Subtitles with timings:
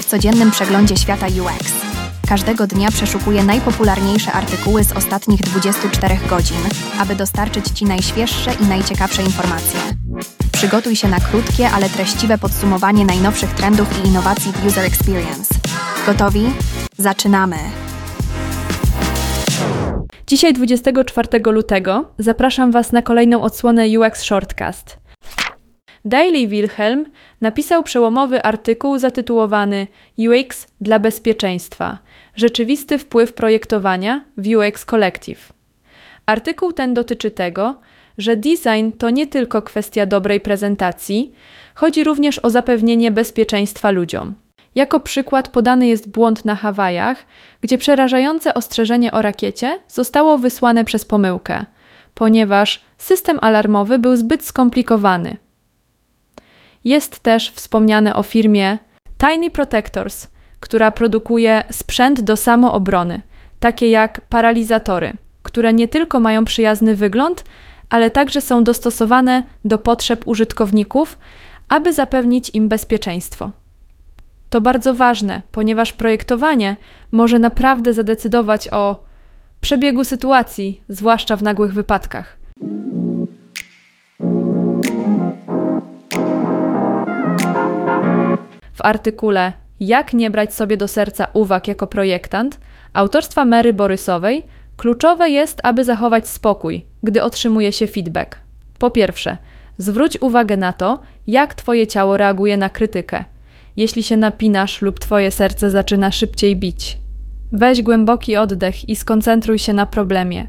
[0.00, 1.72] W codziennym przeglądzie świata UX.
[2.28, 6.56] Każdego dnia przeszukuję najpopularniejsze artykuły z ostatnich 24 godzin,
[6.98, 9.80] aby dostarczyć Ci najświeższe i najciekawsze informacje.
[10.52, 15.54] Przygotuj się na krótkie, ale treściwe podsumowanie najnowszych trendów i innowacji w User Experience.
[16.06, 16.52] Gotowi?
[16.96, 17.56] Zaczynamy!
[20.26, 25.03] Dzisiaj 24 lutego zapraszam Was na kolejną odsłonę UX Shortcast.
[26.04, 27.06] Daily Wilhelm
[27.40, 29.86] napisał przełomowy artykuł zatytułowany
[30.18, 31.98] UX dla bezpieczeństwa
[32.36, 35.52] rzeczywisty wpływ projektowania w UX Collective.
[36.26, 37.80] Artykuł ten dotyczy tego,
[38.18, 41.32] że design to nie tylko kwestia dobrej prezentacji,
[41.74, 44.34] chodzi również o zapewnienie bezpieczeństwa ludziom.
[44.74, 47.26] Jako przykład podany jest błąd na Hawajach,
[47.60, 51.64] gdzie przerażające ostrzeżenie o rakiecie zostało wysłane przez pomyłkę,
[52.14, 55.43] ponieważ system alarmowy był zbyt skomplikowany.
[56.84, 58.78] Jest też wspomniane o firmie
[59.18, 60.26] Tiny Protectors,
[60.60, 63.22] która produkuje sprzęt do samoobrony,
[63.60, 67.44] takie jak paralizatory, które nie tylko mają przyjazny wygląd,
[67.90, 71.18] ale także są dostosowane do potrzeb użytkowników,
[71.68, 73.50] aby zapewnić im bezpieczeństwo.
[74.50, 76.76] To bardzo ważne, ponieważ projektowanie
[77.12, 79.04] może naprawdę zadecydować o
[79.60, 82.36] przebiegu sytuacji, zwłaszcza w nagłych wypadkach.
[88.84, 92.60] Artykule Jak nie brać sobie do serca uwag jako projektant
[92.92, 94.42] autorstwa Mary Borysowej
[94.76, 98.38] kluczowe jest, aby zachować spokój, gdy otrzymuje się feedback.
[98.78, 99.36] Po pierwsze,
[99.78, 103.24] zwróć uwagę na to, jak Twoje ciało reaguje na krytykę.
[103.76, 106.98] Jeśli się napinasz lub Twoje serce zaczyna szybciej bić.
[107.52, 110.46] Weź głęboki oddech i skoncentruj się na problemie,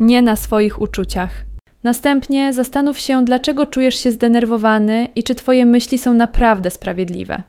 [0.00, 1.44] nie na swoich uczuciach.
[1.82, 7.42] Następnie zastanów się, dlaczego czujesz się zdenerwowany i czy Twoje myśli są naprawdę sprawiedliwe.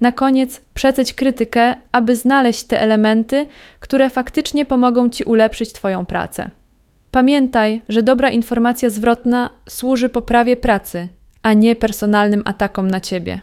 [0.00, 3.46] Na koniec przeceć krytykę, aby znaleźć te elementy,
[3.80, 6.50] które faktycznie pomogą Ci ulepszyć Twoją pracę.
[7.10, 11.08] Pamiętaj, że dobra informacja zwrotna służy poprawie pracy,
[11.42, 13.40] a nie personalnym atakom na Ciebie.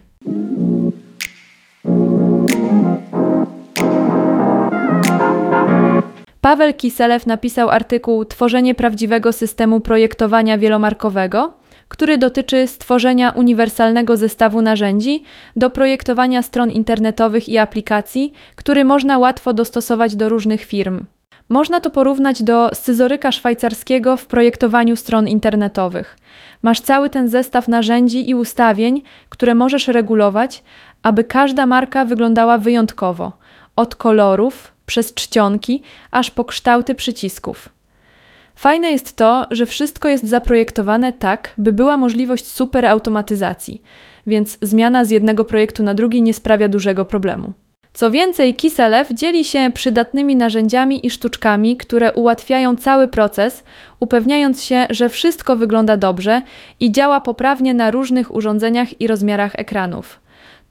[6.42, 11.54] Paweł Kiselew napisał artykuł Tworzenie prawdziwego systemu projektowania wielomarkowego,
[11.92, 15.24] który dotyczy stworzenia uniwersalnego zestawu narzędzi
[15.56, 21.06] do projektowania stron internetowych i aplikacji, który można łatwo dostosować do różnych firm.
[21.50, 26.18] Można to porównać do scyzoryka szwajcarskiego w projektowaniu stron internetowych.
[26.62, 30.64] Masz cały ten zestaw narzędzi i ustawień, które możesz regulować,
[31.04, 33.32] aby każda marka wyglądała wyjątkowo
[33.76, 37.70] od kolorów, przez czcionki, aż po kształty przycisków.
[38.56, 43.82] Fajne jest to, że wszystko jest zaprojektowane tak, by była możliwość super automatyzacji,
[44.28, 47.54] więc zmiana z jednego projektu na drugi nie sprawia dużego problemu.
[47.94, 53.64] Co więcej, Kiselev dzieli się przydatnymi narzędziami i sztuczkami, które ułatwiają cały proces,
[54.00, 56.42] upewniając się, że wszystko wygląda dobrze
[56.80, 60.20] i działa poprawnie na różnych urządzeniach i rozmiarach ekranów.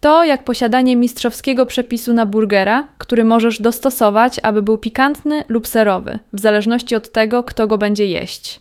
[0.00, 6.18] To jak posiadanie mistrzowskiego przepisu na burgera, który możesz dostosować, aby był pikantny lub serowy,
[6.32, 8.60] w zależności od tego, kto go będzie jeść.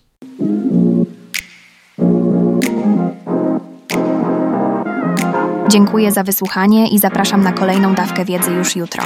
[5.70, 9.04] Dziękuję za wysłuchanie i zapraszam na kolejną dawkę wiedzy już jutro.